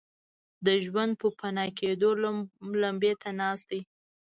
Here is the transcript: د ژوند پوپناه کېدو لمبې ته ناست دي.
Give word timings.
د 0.65 0.67
ژوند 0.85 1.11
پوپناه 1.21 1.71
کېدو 1.79 2.09
لمبې 2.81 3.13
ته 3.21 3.29
ناست 3.39 3.65
دي. 3.71 3.81